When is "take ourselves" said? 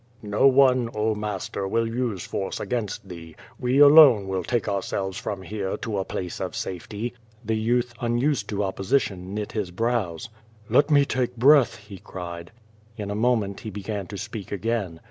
4.43-5.15